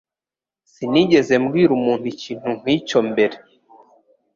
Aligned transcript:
Sinigeze 0.71 1.33
mbwira 1.43 1.71
umuntu 1.79 2.05
ikintu 2.13 2.49
nkicyo 2.59 2.99
mbere 3.09 3.35